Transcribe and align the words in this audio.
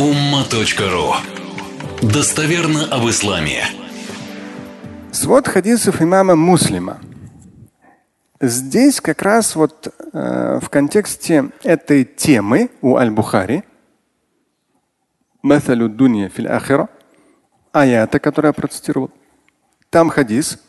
umma.ru 0.00 1.12
Достоверно 2.00 2.86
об 2.86 3.06
исламе. 3.10 3.64
Свод 5.12 5.46
хадисов 5.46 6.00
имама 6.00 6.36
Муслима. 6.36 7.00
Здесь 8.40 9.02
как 9.02 9.20
раз 9.20 9.54
вот 9.56 9.92
э, 10.14 10.58
в 10.62 10.70
контексте 10.70 11.50
этой 11.62 12.04
темы 12.04 12.70
у 12.80 12.96
Аль-Бухари 12.96 13.62
Маталю 15.42 15.90
дунья 15.90 16.30
фил 16.30 16.50
ахира 16.50 16.88
аята, 17.70 18.18
который 18.20 18.46
я 18.46 18.52
процитировал. 18.54 19.10
Там 19.90 20.08
хадис. 20.08 20.62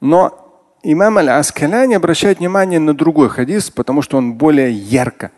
Но 0.00 0.74
имам 0.82 1.18
Аль-Аскаляни 1.18 1.94
обращает 1.94 2.40
внимание 2.40 2.80
на 2.80 2.92
другой 2.92 3.28
хадис, 3.28 3.70
потому 3.70 4.02
что 4.02 4.16
он 4.16 4.34
более 4.34 4.72
ярко 4.72 5.30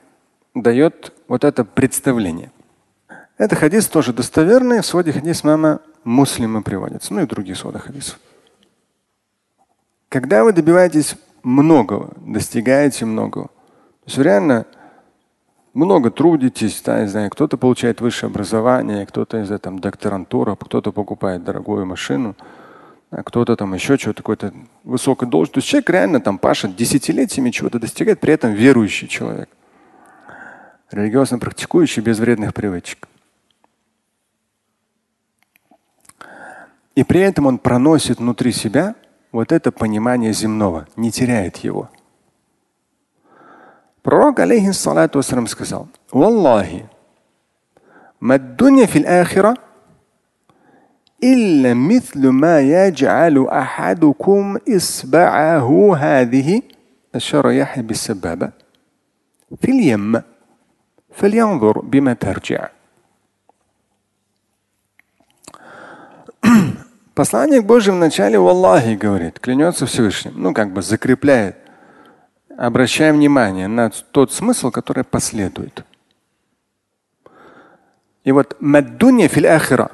дает 0.54 1.12
вот 1.28 1.44
это 1.44 1.66
представление. 1.66 2.50
Это 3.40 3.56
хадис 3.56 3.86
тоже 3.86 4.12
достоверный. 4.12 4.82
В 4.82 4.86
своде 4.86 5.12
хадис 5.12 5.44
мама 5.44 5.80
муслима 6.04 6.60
приводится. 6.60 7.14
Ну 7.14 7.22
и 7.22 7.26
другие 7.26 7.56
своды 7.56 7.78
хадисов. 7.78 8.20
Когда 10.10 10.44
вы 10.44 10.52
добиваетесь 10.52 11.16
многого, 11.42 12.10
достигаете 12.18 13.06
многого, 13.06 13.46
то 13.46 14.04
есть 14.04 14.18
реально 14.18 14.66
много 15.72 16.10
трудитесь, 16.10 16.82
да, 16.84 17.00
не 17.00 17.08
знаю, 17.08 17.30
кто-то 17.30 17.56
получает 17.56 18.02
высшее 18.02 18.28
образование, 18.28 19.06
кто-то 19.06 19.38
из 19.38 19.58
там 19.60 19.78
докторантура, 19.78 20.54
кто-то 20.54 20.92
покупает 20.92 21.42
дорогую 21.42 21.86
машину, 21.86 22.36
а 23.10 23.22
кто-то 23.22 23.56
там 23.56 23.72
еще 23.72 23.96
что-то, 23.96 24.18
какой-то 24.18 24.52
высокой 24.84 25.26
должность. 25.26 25.54
То 25.54 25.58
есть 25.58 25.68
человек 25.68 25.88
реально 25.88 26.20
там 26.20 26.36
пашет 26.36 26.76
десятилетиями, 26.76 27.48
чего-то 27.48 27.78
достигает, 27.78 28.20
при 28.20 28.34
этом 28.34 28.52
верующий 28.52 29.08
человек. 29.08 29.48
Религиозно 30.90 31.38
практикующий, 31.38 32.02
без 32.02 32.18
вредных 32.18 32.52
привычек. 32.52 33.08
И 36.95 37.03
при 37.03 37.21
этом 37.21 37.45
он 37.45 37.57
проносит 37.57 38.19
внутри 38.19 38.51
себя 38.51 38.95
вот 39.31 39.51
это 39.51 39.71
понимание 39.71 40.33
земного, 40.33 40.87
не 40.95 41.11
теряет 41.11 41.57
его. 41.57 41.89
Пророк, 44.01 44.39
алейхиссалату 44.39 45.19
вассалам, 45.19 45.47
сказал, 45.47 45.87
«Валлахи, 46.11 46.85
маддунья 48.19 48.85
фил 48.85 49.05
ахира 49.07 49.55
إلا 51.23 51.73
مثل 51.73 52.27
ما 52.27 52.59
يجعل 52.61 53.47
أحدكم 53.47 54.57
إصبعه 54.69 55.95
هذه 55.97 56.61
أشار 57.15 57.51
يحيى 57.51 57.83
بالسبابة 57.83 58.51
في 59.61 59.71
اليم 59.71 60.21
فلينظر 61.11 61.79
بما 61.79 62.13
ترجع 62.13 62.69
Посланник 67.20 67.66
Божий 67.66 67.92
вначале 67.92 68.38
в 68.38 68.48
Аллахе 68.48 68.96
говорит, 68.96 69.40
клянется 69.40 69.84
Всевышним, 69.84 70.32
ну 70.36 70.54
как 70.54 70.72
бы 70.72 70.80
закрепляет, 70.80 71.54
обращая 72.56 73.12
внимание 73.12 73.68
на 73.68 73.90
тот 73.90 74.32
смысл, 74.32 74.70
который 74.70 75.04
последует. 75.04 75.84
И 78.24 78.32
вот 78.32 78.56
маддуня 78.60 79.28
фил 79.28 79.44
ахира, 79.44 79.90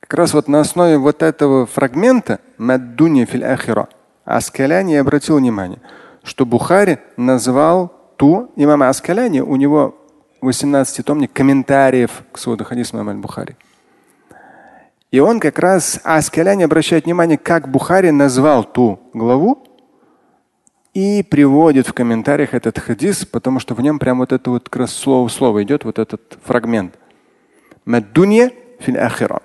как 0.00 0.14
раз 0.14 0.32
вот 0.32 0.48
на 0.48 0.60
основе 0.60 0.96
вот 0.96 1.22
этого 1.22 1.66
фрагмента 1.66 2.40
маддуня 2.56 3.26
фил 3.26 3.44
ахира, 3.44 3.90
Аскаляни 4.24 4.94
обратил 4.94 5.36
внимание, 5.36 5.80
что 6.22 6.46
Бухари 6.46 7.00
назвал 7.18 7.92
ту 8.16 8.50
имама 8.56 8.88
Аскаляни, 8.88 9.40
у 9.40 9.56
него 9.56 9.98
18 10.40 11.04
томник 11.04 11.34
комментариев 11.34 12.22
к 12.32 12.38
своду 12.38 12.64
хадису 12.64 12.96
имама 12.96 13.20
Бухари. 13.20 13.54
И 15.12 15.20
он 15.20 15.40
как 15.40 15.58
раз, 15.58 16.00
Аскаляни 16.04 16.64
обращает 16.64 17.04
внимание, 17.04 17.36
как 17.36 17.68
Бухари 17.68 18.10
назвал 18.10 18.64
ту 18.64 18.98
главу 19.12 19.62
и 20.94 21.22
приводит 21.22 21.86
в 21.86 21.92
комментариях 21.92 22.54
этот 22.54 22.78
хадис, 22.78 23.26
потому 23.26 23.60
что 23.60 23.74
в 23.74 23.82
нем 23.82 23.98
прям 23.98 24.18
вот 24.18 24.32
это 24.32 24.50
вот 24.50 24.70
как 24.70 24.80
раз 24.80 24.92
слово 24.92 25.28
в 25.28 25.32
слово 25.32 25.64
идет, 25.64 25.84
вот 25.84 25.98
этот 25.98 26.38
фрагмент. 26.44 26.98
Маддунья 27.84 28.52
фил 28.80 28.96
ахира. 28.96 29.42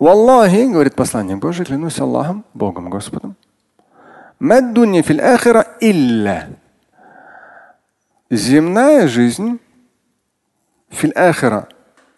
Валлахи, 0.00 0.68
говорит 0.68 0.96
посланник 0.96 1.38
Божий, 1.38 1.64
клянусь 1.64 2.00
Аллахом, 2.00 2.44
Богом 2.54 2.90
Господом. 2.90 3.36
Маддунья 4.40 5.04
фил 5.04 5.20
ахира 5.20 5.64
илля. 5.80 6.48
Земная 8.30 9.06
жизнь 9.06 9.60
фил 10.90 11.12
ахира 11.14 11.68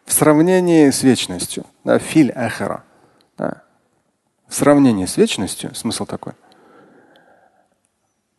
в 0.06 0.12
сравнении 0.12 0.88
с 0.88 1.02
вечностью. 1.02 1.66
Да, 1.84 1.98
филь 1.98 2.32
Эхера. 2.34 2.84
Да. 3.36 3.62
В 4.48 4.54
сравнении 4.54 5.04
с 5.04 5.16
вечностью 5.16 5.74
смысл 5.74 6.06
такой. 6.06 6.32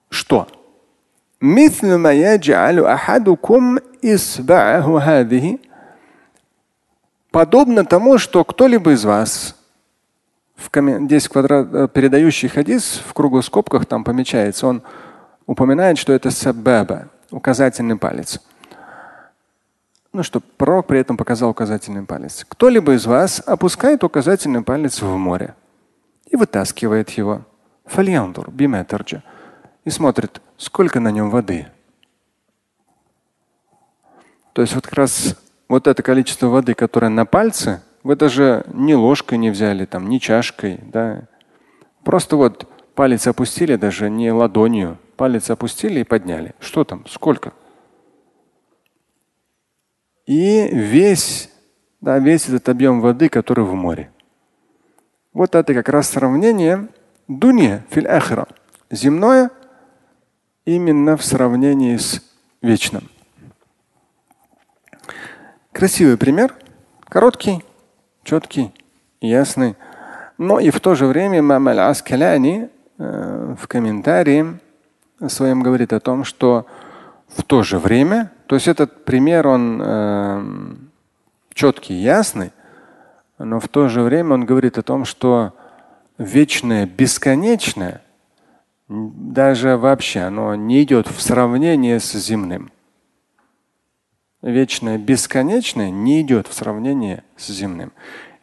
Что? 0.10 0.48
Подобно 7.32 7.86
тому, 7.86 8.18
что 8.18 8.44
кто-либо 8.44 8.94
из 8.94 9.04
вас 9.04 9.56
в 10.56 10.72
10 10.74 11.28
квадрат, 11.28 11.68
э, 11.74 11.88
передающий 11.94 12.48
хадис 12.48 13.02
в 13.06 13.14
круглых 13.14 13.46
скобках 13.46 13.86
там 13.86 14.04
помечается, 14.04 14.66
он 14.66 14.82
упоминает, 15.46 15.98
что 15.98 16.14
это 16.14 16.32
сабаба, 16.32 17.10
указательный 17.30 17.98
палец 17.98 18.40
ну, 20.18 20.24
чтобы 20.24 20.46
пророк 20.58 20.88
при 20.88 21.00
этом 21.00 21.16
показал 21.16 21.52
указательный 21.52 22.04
палец. 22.04 22.44
Кто-либо 22.50 22.94
из 22.94 23.06
вас 23.06 23.40
опускает 23.46 24.04
указательный 24.04 24.64
палец 24.64 25.00
в 25.00 25.16
море 25.16 25.54
и 26.26 26.36
вытаскивает 26.36 27.12
его. 27.12 27.44
Фальяндур, 27.86 28.50
биметерджа. 28.50 29.22
И 29.86 29.92
смотрит, 29.92 30.42
сколько 30.58 31.00
на 31.00 31.12
нем 31.12 31.30
воды. 31.30 31.68
То 34.54 34.64
есть 34.64 34.74
вот 34.74 34.86
как 34.86 34.96
раз 34.96 35.38
вот 35.70 35.86
это 35.86 36.02
количество 36.02 36.48
воды, 36.48 36.74
которое 36.74 37.10
на 37.10 37.28
пальце, 37.28 37.84
вы 38.02 38.16
даже 38.16 38.66
ни 38.74 38.94
ложкой 38.94 39.38
не 39.38 39.52
взяли, 39.52 39.86
там, 39.86 40.10
ни 40.10 40.18
чашкой, 40.18 40.80
да. 40.82 41.28
Просто 42.04 42.38
вот 42.38 42.68
палец 42.96 43.28
опустили, 43.28 43.76
даже 43.76 44.10
не 44.10 44.32
ладонью, 44.32 44.98
палец 45.16 45.52
опустили 45.52 46.00
и 46.00 46.04
подняли. 46.04 46.56
Что 46.60 46.84
там? 46.84 47.06
Сколько? 47.08 47.54
И 50.28 50.68
весь, 50.72 51.50
да, 52.02 52.20
весь 52.20 52.48
этот 52.48 52.70
объем 52.70 53.02
воды, 53.02 53.30
который 53.30 53.66
в 53.66 53.74
море. 53.74 54.12
Вот 55.34 55.56
это 55.56 55.74
как 55.74 55.90
раз 55.90 56.10
сравнение 56.10 56.90
дуния 57.28 57.84
филь 57.90 58.08
ахира. 58.08 58.48
Земное 58.92 59.50
именно 60.66 61.16
в 61.16 61.24
сравнении 61.24 61.96
с 61.96 62.22
вечным. 62.62 63.10
Красивый 65.72 66.18
пример, 66.18 66.54
короткий, 67.06 67.64
четкий, 68.24 68.74
ясный. 69.22 69.76
Но 70.38 70.60
и 70.60 70.72
в 70.72 70.80
то 70.82 70.96
же 70.96 71.06
время 71.06 71.42
Мамаль 71.42 71.80
Аскаляни 71.80 72.70
э, 72.98 73.56
в 73.60 73.68
комментарии 73.68 74.60
своем 75.28 75.62
говорит 75.64 75.94
о 75.94 76.00
том, 76.00 76.24
что 76.24 76.66
в 77.28 77.44
то 77.44 77.64
же 77.64 77.80
время 77.80 78.32
то 78.48 78.56
есть 78.56 78.68
этот 78.68 79.04
пример, 79.04 79.46
он 79.48 79.82
э, 79.84 80.76
четкий, 81.54 81.96
ясный, 81.96 82.52
но 83.38 83.60
в 83.60 83.68
то 83.68 83.90
же 83.90 84.02
время 84.02 84.36
он 84.36 84.46
говорит 84.46 84.78
о 84.78 84.84
том, 84.84 85.04
что 85.04 85.54
вечное, 86.18 86.86
бесконечное, 86.86 88.02
даже 88.88 89.76
вообще 89.76 90.22
оно 90.22 90.56
не 90.56 90.82
идет 90.84 91.08
в 91.08 91.22
сравнение 91.22 92.00
с 92.00 92.14
земным. 92.14 92.72
Вечное, 94.42 94.98
бесконечное 94.98 95.90
не 95.90 96.22
идет 96.22 96.48
в 96.48 96.54
сравнение 96.54 97.24
с 97.36 97.48
земным. 97.50 97.92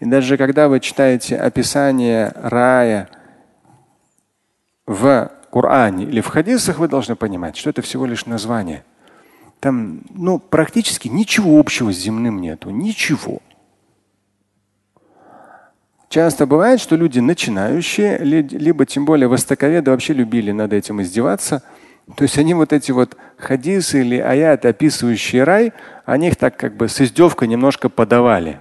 И 0.01 0.05
даже 0.05 0.37
когда 0.37 0.69
вы 0.69 0.81
читаете 0.81 1.37
описание 1.37 2.31
рая 2.35 3.09
в 4.87 5.33
Коране 5.55 6.05
или 6.05 6.21
в 6.21 6.27
хадисах, 6.27 6.79
вы 6.79 6.89
должны 6.89 7.17
понимать, 7.17 7.57
что 7.57 7.71
это 7.71 7.81
всего 7.81 8.07
лишь 8.07 8.27
название– 8.27 8.85
там 9.65 10.03
ну, 10.11 10.39
практически 10.39 11.09
ничего 11.09 11.59
общего 11.59 11.91
с 11.91 11.97
земным 11.97 12.43
нету. 12.43 12.69
Ничего. 12.69 13.41
Часто 16.11 16.47
бывает, 16.47 16.81
что 16.81 16.97
люди 16.97 17.19
начинающие, 17.19 18.19
либо 18.19 18.85
тем 18.85 19.07
более 19.07 19.27
востоковеды 19.27 19.91
вообще 19.91 20.13
любили 20.13 20.53
над 20.53 20.75
этим 20.75 21.01
издеваться. 21.01 21.63
То 22.15 22.25
есть 22.25 22.37
они 22.37 22.53
вот 22.53 22.75
эти 22.75 22.93
вот 22.93 23.17
хадисы 23.39 24.03
или 24.03 24.19
аяты, 24.19 24.69
описывающие 24.69 25.45
рай, 25.45 25.73
они 26.05 26.29
их 26.29 26.37
так 26.37 26.59
как 26.59 26.77
бы 26.77 26.87
с 26.89 27.01
издевкой 27.01 27.49
немножко 27.49 27.89
подавали. 27.89 28.61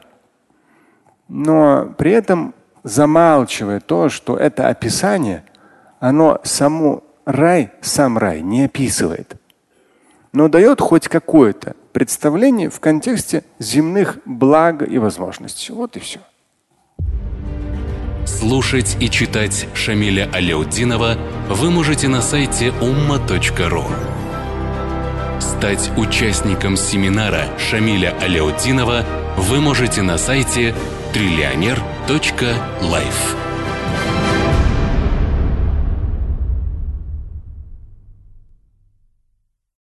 Но 1.27 1.93
при 1.97 2.11
этом 2.11 2.55
замалчивая 2.83 3.81
то, 3.81 4.07
что 4.07 4.37
это 4.37 4.69
описание, 4.69 5.43
оно 6.03 6.41
саму 6.43 7.01
рай, 7.23 7.71
сам 7.81 8.17
рай 8.17 8.41
не 8.41 8.65
описывает. 8.65 9.35
но 10.33 10.49
дает 10.49 10.81
хоть 10.81 11.07
какое-то 11.07 11.77
представление 11.93 12.69
в 12.69 12.81
контексте 12.81 13.43
земных 13.59 14.17
благ 14.25 14.81
и 14.81 14.97
возможностей. 14.97 15.71
Вот 15.71 15.95
и 15.95 15.99
все. 15.99 16.19
Слушать 18.25 18.97
и 18.99 19.09
читать 19.09 19.67
Шамиля 19.75 20.29
Аляутдинова 20.33 21.15
вы 21.49 21.69
можете 21.69 22.09
на 22.09 22.21
сайте 22.21 22.73
umma.ru. 22.81 23.85
Стать 25.39 25.91
участником 25.95 26.75
семинара 26.75 27.45
Шамиля 27.57 28.13
Аляутдинова 28.19 29.05
вы 29.37 29.61
можете 29.61 30.01
на 30.01 30.17
сайте 30.17 30.75
триллионер.life. 31.13 33.42